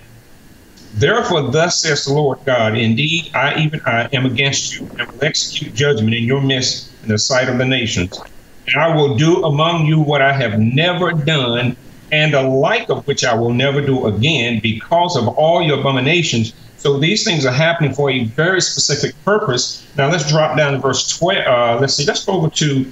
[0.94, 5.24] Therefore, thus says the Lord God, indeed, I even I am against you, and will
[5.24, 8.20] execute judgment in your midst in the sight of the nations.
[8.66, 11.76] And I will do among you what I have never done,
[12.12, 16.52] and the like of which I will never do again, because of all your abominations
[16.82, 19.86] so these things are happening for a very specific purpose.
[19.96, 21.46] Now let's drop down to verse 12.
[21.46, 22.84] Uh, let's see, let's go over to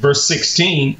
[0.00, 0.94] verse 16.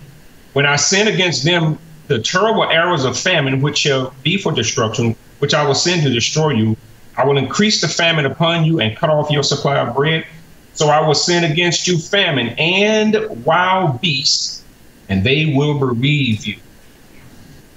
[0.55, 5.17] When I send against them the terrible arrows of famine, which shall be for destruction,
[5.41, 6.79] which I will send to destroy you,
[7.19, 10.25] I will increase the famine upon you and cut off your supply of bread.
[10.73, 14.65] So I will send against you famine and wild beasts,
[15.11, 16.57] and they will bereave you.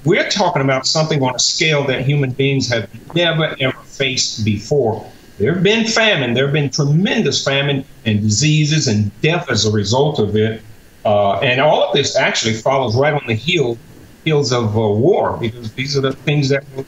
[0.04, 5.08] We're talking about something on a scale that human beings have never, ever faced before.
[5.38, 9.72] There have been famine, there have been tremendous famine and diseases and death as a
[9.72, 10.64] result of it.
[11.06, 13.78] Uh, and all of this actually follows right on the heel,
[14.24, 16.86] heels of uh, war, because these are the things that will,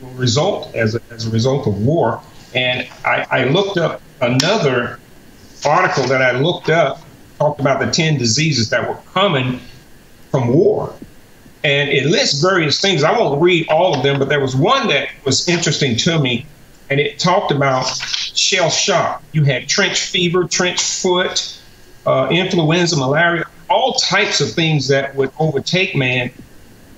[0.00, 2.20] will result as a, as a result of war.
[2.54, 4.98] And I, I looked up another
[5.64, 7.02] article that I looked up,
[7.38, 9.60] talked about the 10 diseases that were coming
[10.30, 10.92] from war
[11.64, 13.02] and it lists various things.
[13.02, 16.46] I won't read all of them, but there was one that was interesting to me,
[16.90, 17.84] and it talked about
[18.38, 19.22] shell shock.
[19.32, 21.60] You had trench fever, trench foot,
[22.06, 26.30] uh, influenza, malaria, all types of things that would overtake man,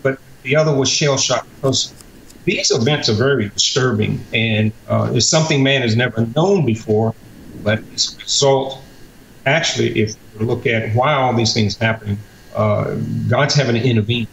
[0.03, 1.93] but the other was shell shock because
[2.45, 7.15] these events are very disturbing and uh, it's something man has never known before,
[7.63, 8.83] but it's a result.
[9.47, 12.19] Actually, if you look at why all these things happening,
[12.55, 12.95] uh,
[13.29, 14.27] God's having to intervene,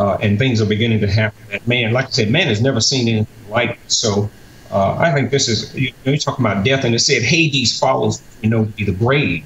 [0.00, 1.38] uh, and things are beginning to happen.
[1.50, 3.92] That man, like I said, man has never seen anything like it.
[3.92, 4.30] So
[4.70, 7.78] uh, I think this is you know, you're talking about death, and it said Hades
[7.78, 9.44] follows, you know, be the grave.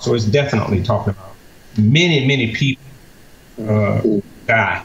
[0.00, 1.34] So it's definitely talking about
[1.78, 2.84] many, many people
[3.66, 4.02] uh,
[4.46, 4.84] die.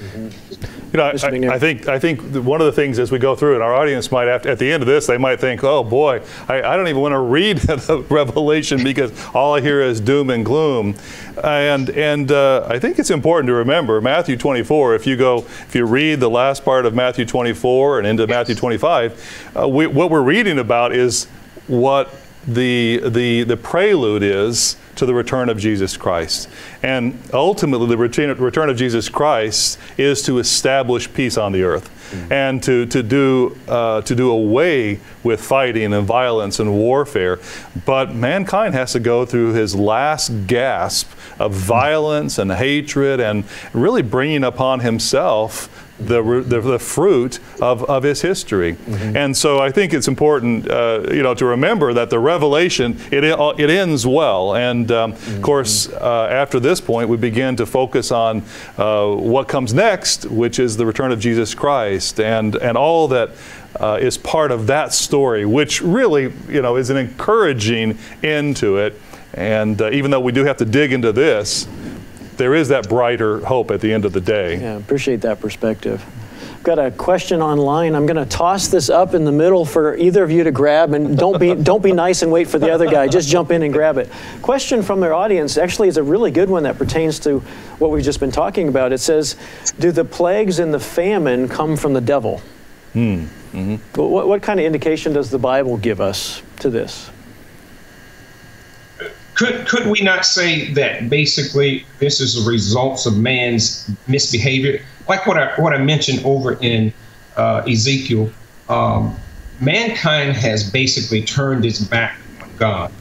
[0.00, 3.56] You know, I, I, think I think one of the things as we go through
[3.56, 5.82] it, our audience might have to, at the end of this, they might think, "Oh
[5.82, 10.00] boy, I, I don't even want to read the Revelation because all I hear is
[10.00, 10.94] doom and gloom."
[11.42, 14.94] And and uh, I think it's important to remember Matthew 24.
[14.94, 18.30] If you go, if you read the last part of Matthew 24 and into yes.
[18.30, 21.26] Matthew 25, uh, we, what we're reading about is
[21.66, 22.14] what
[22.46, 26.48] the the the prelude is to the return of Jesus Christ.
[26.82, 32.32] And ultimately, the return of Jesus Christ is to establish peace on the earth mm-hmm.
[32.32, 37.38] and to, to, do, uh, to do away with fighting and violence and warfare.
[37.84, 44.02] But mankind has to go through his last gasp of violence and hatred and really
[44.02, 48.74] bringing upon himself the, the, the, fruit of, of his history.
[48.74, 49.16] Mm-hmm.
[49.16, 53.22] And so I think it's important, uh, you know, to remember that the revelation, it,
[53.24, 54.56] it ends well.
[54.56, 55.36] And um, mm-hmm.
[55.36, 58.42] of course, uh, after this point, we begin to focus on
[58.76, 63.30] uh, what comes next, which is the return of Jesus Christ and, and all that
[63.78, 68.78] uh, is part of that story, which really, you know, is an encouraging end to
[68.78, 69.00] it.
[69.32, 71.66] And uh, even though we do have to dig into this,
[72.36, 74.60] there is that brighter hope at the end of the day.
[74.60, 76.04] Yeah, appreciate that perspective.
[76.54, 77.94] I've got a question online.
[77.94, 80.94] I'm going to toss this up in the middle for either of you to grab,
[80.94, 83.06] and don't be don't be nice and wait for the other guy.
[83.06, 84.10] Just jump in and grab it.
[84.40, 87.40] Question from their audience actually is a really good one that pertains to
[87.78, 88.92] what we've just been talking about.
[88.92, 89.36] It says,
[89.78, 92.40] "Do the plagues and the famine come from the devil?"
[92.94, 93.26] Hmm.
[93.52, 94.00] Mm-hmm.
[94.00, 97.10] What, what kind of indication does the Bible give us to this?
[99.34, 104.84] Could could we not say that basically this is the results of man's misbehavior?
[105.08, 106.92] Like what I what I mentioned over in
[107.36, 108.30] uh, Ezekiel,
[108.68, 109.16] um,
[109.60, 112.92] mankind has basically turned its back on God,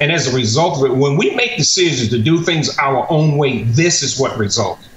[0.00, 3.36] and as a result of it, when we make decisions to do things our own
[3.36, 4.88] way, this is what results.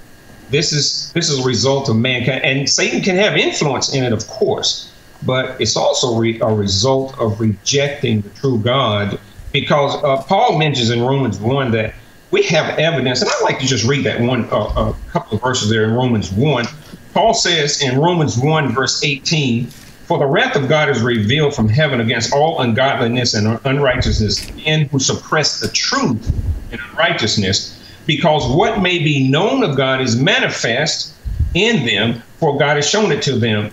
[0.50, 4.12] This is this is a result of mankind, and Satan can have influence in it,
[4.12, 4.92] of course,
[5.24, 9.18] but it's also re- a result of rejecting the true God
[9.52, 11.94] because uh, Paul mentions in Romans 1 that
[12.30, 15.42] we have evidence, and I'd like to just read that one, uh, a couple of
[15.42, 16.66] verses there in Romans 1.
[17.14, 21.68] Paul says in Romans 1, verse 18, For the wrath of God is revealed from
[21.68, 26.30] heaven against all ungodliness and unrighteousness, men who suppress the truth
[26.72, 27.72] in unrighteousness,
[28.06, 31.14] because what may be known of God is manifest
[31.54, 33.70] in them, for God has shown it to them.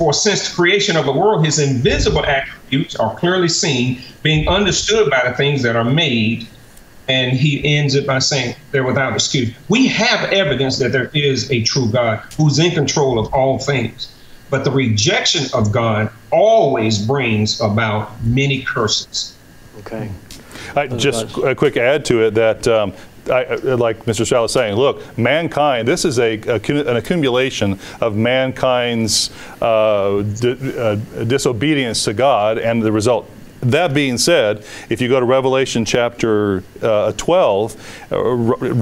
[0.00, 5.10] For since the creation of the world, his invisible attributes are clearly seen, being understood
[5.10, 6.48] by the things that are made.
[7.06, 9.54] And he ends it by saying they're without excuse.
[9.68, 14.10] We have evidence that there is a true God who's in control of all things.
[14.48, 19.36] But the rejection of God always brings about many curses.
[19.80, 20.10] Okay.
[20.76, 22.94] I, just a quick add to it that um,
[23.28, 24.26] I, like Mr.
[24.26, 29.30] Shaw was saying, look, mankind, this is a, a an accumulation of mankind's
[29.60, 33.30] uh, uh, disobedience to God and the result
[33.60, 38.16] that being said, if you go to Revelation chapter uh, 12, uh,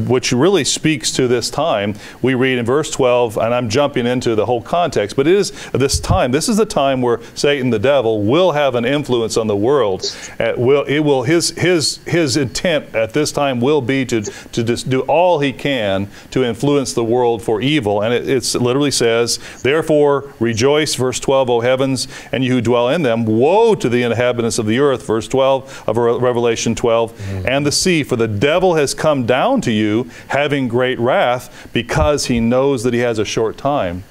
[0.07, 4.35] which really speaks to this time, we read in verse 12, and I'm jumping into
[4.35, 7.79] the whole context, but it is this time, this is the time where Satan, the
[7.79, 10.17] devil, will have an influence on the world.
[10.39, 14.63] Uh, will, it will, his, his, his intent at this time will be to, to
[14.63, 18.03] do all he can to influence the world for evil.
[18.03, 23.03] And it literally says, Therefore rejoice, verse 12, O heavens, and you who dwell in
[23.03, 23.25] them.
[23.25, 27.49] Woe to the inhabitants of the earth, verse 12 of Revelation 12, mm-hmm.
[27.49, 32.27] and the sea, for the devil has come down to you having great wrath because
[32.27, 34.05] he knows that he has a short time.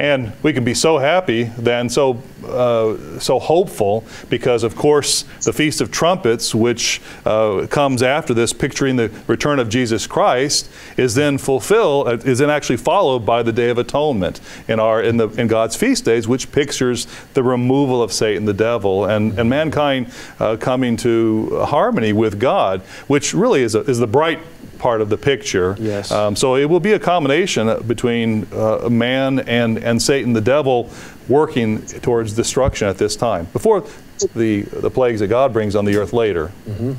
[0.00, 5.52] And we can be so happy then, so uh, so hopeful, because of course the
[5.52, 11.14] Feast of Trumpets, which uh, comes after this, picturing the return of Jesus Christ, is
[11.16, 15.18] then fulfilled, uh, is then actually followed by the Day of Atonement in our in
[15.18, 19.50] the in God's feast days, which pictures the removal of Satan, the devil, and and
[19.50, 24.38] mankind uh, coming to harmony with God, which really is a, is the bright
[24.80, 25.76] part of the picture.
[25.78, 26.10] Yes.
[26.10, 30.90] Um, so it will be a combination between uh, man and, and Satan, the devil,
[31.28, 33.86] working towards destruction at this time, before
[34.34, 36.50] the, the plagues that God brings on the earth later.
[36.66, 36.94] Mm-hmm.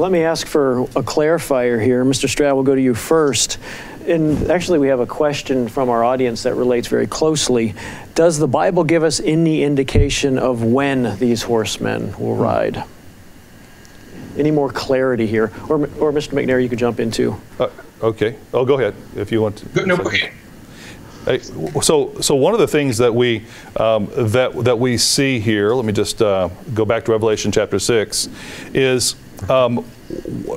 [0.00, 2.04] Let me ask for a clarifier here.
[2.04, 2.28] Mr.
[2.28, 3.58] Stroud, we'll go to you first.
[4.06, 7.74] And actually, we have a question from our audience that relates very closely.
[8.14, 12.82] Does the Bible give us any indication of when these horsemen will ride?
[14.36, 15.52] Any more clarity here?
[15.68, 16.32] Or, or Mr.
[16.32, 17.36] McNair, you could jump into.
[17.58, 17.68] Uh,
[18.02, 18.36] okay.
[18.52, 19.66] Oh, go ahead if you want to.
[19.66, 20.32] Good, no, go ahead.
[21.82, 25.84] So, so one of the things that we um, that that we see here, let
[25.84, 28.28] me just uh, go back to Revelation chapter six,
[28.74, 29.14] is
[29.48, 29.84] um,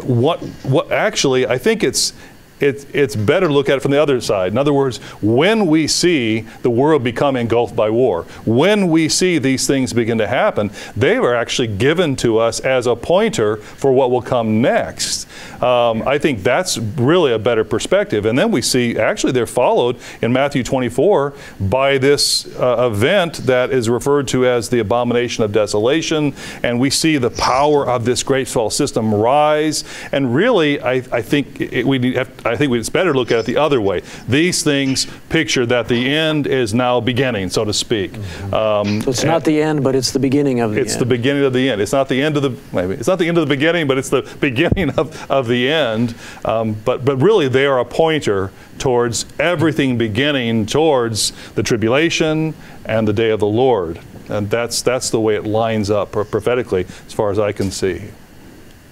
[0.08, 2.14] what what actually I think it's
[2.60, 4.52] it, it's better to look at it from the other side.
[4.52, 9.38] In other words, when we see the world become engulfed by war, when we see
[9.38, 13.92] these things begin to happen, they were actually given to us as a pointer for
[13.92, 15.28] what will come next.
[15.62, 18.26] Um, I think that's really a better perspective.
[18.26, 23.72] And then we see, actually, they're followed in Matthew 24 by this uh, event that
[23.72, 26.34] is referred to as the abomination of desolation.
[26.64, 29.84] And we see the power of this great false system rise.
[30.12, 33.40] And really, I, I think it, we have, I think it's better to look at
[33.40, 34.02] it the other way.
[34.28, 38.16] These things picture that the end is now beginning, so to speak.
[38.54, 41.02] Um, So it's not the end, but it's the beginning of the it's end.
[41.02, 41.82] the beginning of the end.
[41.82, 43.98] It's not the end of the maybe it's not the end of the beginning, but
[43.98, 46.16] it's the beginning of, of the end.
[46.44, 52.54] Um, but but really, they are a pointer towards everything beginning towards the tribulation
[52.86, 54.00] and the day of the Lord,
[54.30, 58.10] and that's that's the way it lines up prophetically, as far as I can see.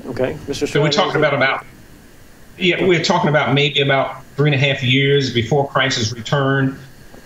[0.05, 0.67] Okay, Mr.
[0.67, 1.65] So we're talking about about
[2.57, 6.77] yeah, we're talking about maybe about three and a half years before Christ's return,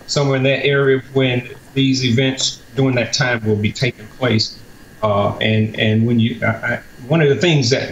[0.08, 4.60] somewhere in that area when these events during that time will be taking place.
[5.04, 7.90] Uh, and and when you, I, I, one of the things that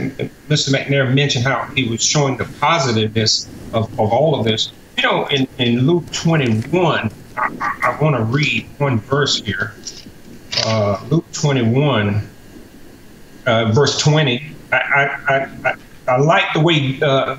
[0.49, 0.73] Mr.
[0.73, 4.71] McNair mentioned how he was showing the positiveness of, of all of this.
[4.97, 9.73] You know, in, in Luke 21, I, I, want to read one verse here.
[10.65, 12.27] Uh, Luke 21,
[13.45, 14.51] uh, verse 20.
[14.71, 15.75] I, I, I,
[16.07, 17.37] I like the way uh,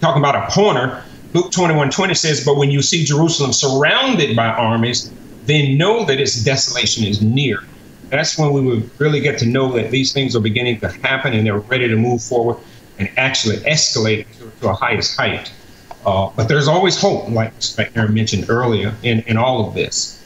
[0.00, 1.02] talking about a pointer.
[1.32, 5.12] Luke 21 20 says, But when you see Jerusalem surrounded by armies,
[5.46, 7.62] then know that its desolation is near.
[8.10, 11.32] That's when we would really get to know that these things are beginning to happen
[11.32, 12.56] and they're ready to move forward
[12.98, 15.50] and actually escalate to, to a highest height.
[16.04, 17.52] Uh, but there's always hope, like
[17.96, 20.22] Aaron mentioned earlier, in, in all of this.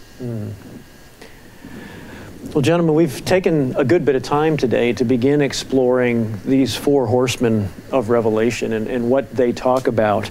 [2.55, 7.07] Well, gentlemen, we've taken a good bit of time today to begin exploring these four
[7.07, 10.31] horsemen of Revelation and, and what they talk about.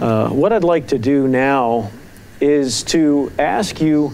[0.00, 1.90] Uh, what I'd like to do now
[2.40, 4.12] is to ask you,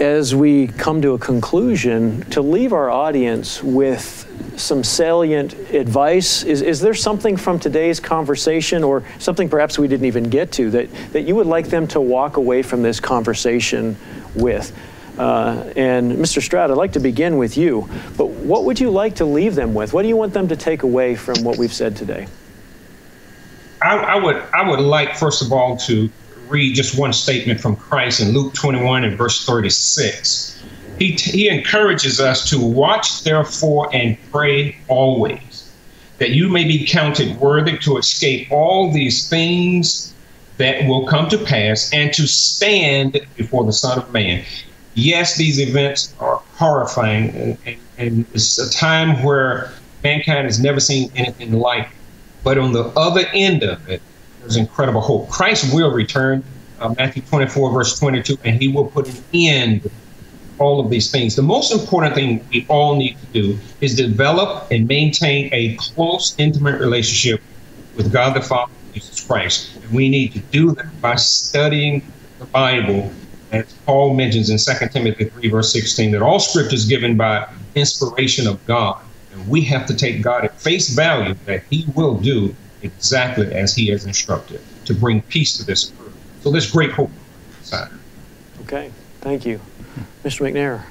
[0.00, 4.22] as we come to a conclusion, to leave our audience with
[4.56, 6.42] some salient advice.
[6.42, 10.70] Is, is there something from today's conversation or something perhaps we didn't even get to
[10.70, 13.96] that, that you would like them to walk away from this conversation
[14.34, 14.76] with?
[15.18, 16.42] Uh, and Mr.
[16.42, 17.88] Stroud, I'd like to begin with you,
[18.18, 19.94] but what would you like to leave them with?
[19.94, 22.26] What do you want them to take away from what we've said today?
[23.82, 26.10] I, I would I would like first of all to
[26.48, 30.62] read just one statement from Christ in Luke 21 and verse 36.
[30.98, 35.70] He, he encourages us to watch therefore and pray always,
[36.18, 40.14] that you may be counted worthy to escape all these things
[40.56, 44.44] that will come to pass and to stand before the Son of Man.
[44.94, 49.72] Yes, these events are horrifying, and, and, and it's a time where
[50.02, 51.92] mankind has never seen anything like it.
[52.42, 54.00] But on the other end of it,
[54.46, 55.28] there's incredible hope.
[55.28, 56.44] Christ will return,
[56.78, 59.90] uh, Matthew 24, verse 22, and he will put an end to
[60.58, 61.34] all of these things.
[61.34, 66.36] The most important thing we all need to do is develop and maintain a close,
[66.38, 67.42] intimate relationship
[67.96, 69.74] with God the Father, Jesus Christ.
[69.82, 72.06] And we need to do that by studying
[72.38, 73.12] the Bible,
[73.50, 77.48] as Paul mentions in 2 Timothy 3, verse 16, that all scripture is given by
[77.74, 79.02] inspiration of God.
[79.32, 82.54] And we have to take God at face value that he will do
[82.86, 86.16] exactly as he has instructed to bring peace to this earth.
[86.42, 87.10] So there's great hope.
[88.62, 89.60] Okay, thank you.
[90.24, 90.50] Mr.
[90.50, 90.84] McNair.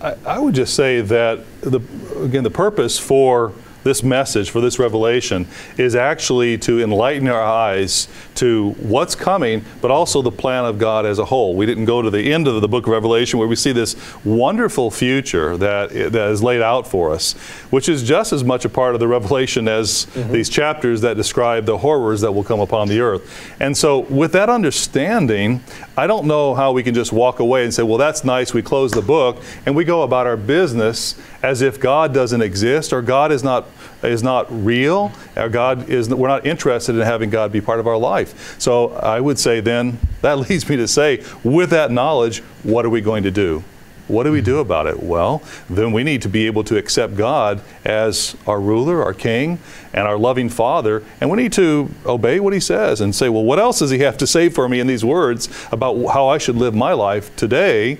[0.00, 1.80] I, I would just say that the
[2.20, 3.52] again the purpose for
[3.84, 9.90] this message for this revelation is actually to enlighten our eyes to what's coming, but
[9.90, 11.54] also the plan of God as a whole.
[11.54, 13.96] We didn't go to the end of the book of Revelation where we see this
[14.24, 17.34] wonderful future that, that is laid out for us,
[17.70, 20.32] which is just as much a part of the revelation as mm-hmm.
[20.32, 23.54] these chapters that describe the horrors that will come upon the earth.
[23.60, 25.62] And so, with that understanding,
[25.96, 28.62] I don't know how we can just walk away and say, well, that's nice, we
[28.62, 33.02] close the book, and we go about our business as if God doesn't exist or
[33.02, 33.66] God is not
[34.02, 37.86] is not real or God is we're not interested in having God be part of
[37.86, 38.60] our life.
[38.60, 42.90] So I would say then that leads me to say with that knowledge what are
[42.90, 43.64] we going to do?
[44.08, 45.02] What do we do about it?
[45.02, 49.58] Well, then we need to be able to accept God as our ruler, our king,
[49.94, 53.44] and our loving father, and we need to obey what he says and say, well,
[53.44, 56.38] what else does he have to say for me in these words about how I
[56.38, 57.98] should live my life today?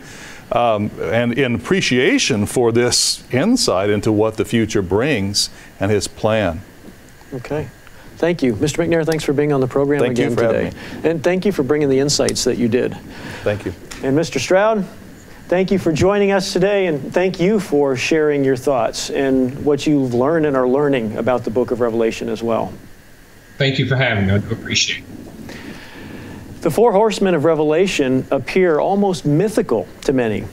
[0.52, 5.48] Um, and in appreciation for this insight into what the future brings
[5.80, 6.60] and his plan.
[7.32, 7.68] Okay.
[8.16, 8.54] Thank you.
[8.54, 8.86] Mr.
[8.86, 10.70] McNair, thanks for being on the program thank again today.
[11.02, 12.94] And thank you for bringing the insights that you did.
[13.42, 13.72] Thank you.
[14.02, 14.38] And Mr.
[14.38, 14.86] Stroud,
[15.48, 19.86] thank you for joining us today, and thank you for sharing your thoughts and what
[19.86, 22.72] you've learned and are learning about the book of Revelation as well.
[23.56, 24.34] Thank you for having me.
[24.34, 25.21] I appreciate it.
[26.62, 30.44] The four horsemen of Revelation appear almost mythical to many,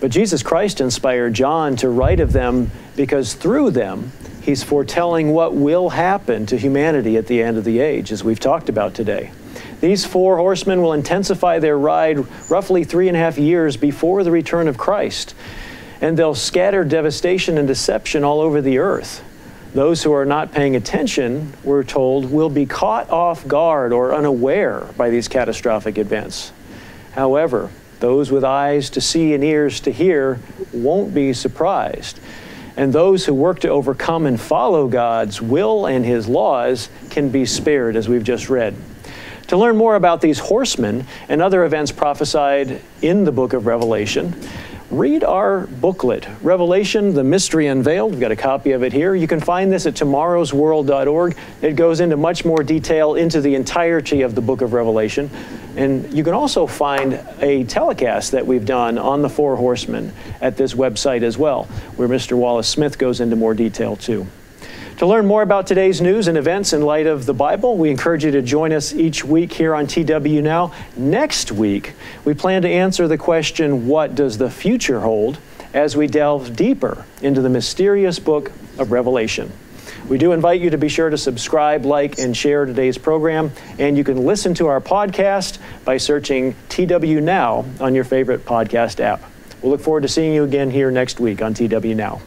[0.00, 5.54] but Jesus Christ inspired John to write of them because through them, he's foretelling what
[5.54, 9.30] will happen to humanity at the end of the age, as we've talked about today.
[9.80, 12.18] These four horsemen will intensify their ride
[12.50, 15.34] roughly three and a half years before the return of Christ,
[16.02, 19.24] and they'll scatter devastation and deception all over the earth.
[19.74, 24.88] Those who are not paying attention, we're told, will be caught off guard or unaware
[24.96, 26.52] by these catastrophic events.
[27.12, 30.38] However, those with eyes to see and ears to hear
[30.72, 32.20] won't be surprised.
[32.76, 37.46] And those who work to overcome and follow God's will and his laws can be
[37.46, 38.74] spared, as we've just read.
[39.48, 44.34] To learn more about these horsemen and other events prophesied in the book of Revelation,
[44.90, 48.12] read our booklet, Revelation, the Mystery Unveiled.
[48.12, 49.14] We've got a copy of it here.
[49.14, 51.36] You can find this at tomorrowsworld.org.
[51.62, 55.30] It goes into much more detail into the entirety of the book of Revelation.
[55.76, 60.56] And you can also find a telecast that we've done on the four horsemen at
[60.56, 61.64] this website as well,
[61.96, 62.36] where Mr.
[62.36, 64.26] Wallace Smith goes into more detail too.
[64.98, 68.24] To learn more about today's news and events in light of the Bible, we encourage
[68.24, 70.72] you to join us each week here on TW Now.
[70.96, 71.92] Next week,
[72.24, 75.38] we plan to answer the question, What does the future hold?
[75.74, 79.52] as we delve deeper into the mysterious book of Revelation.
[80.08, 83.52] We do invite you to be sure to subscribe, like, and share today's program.
[83.78, 89.00] And you can listen to our podcast by searching TW Now on your favorite podcast
[89.00, 89.22] app.
[89.60, 92.22] We'll look forward to seeing you again here next week on TW Now.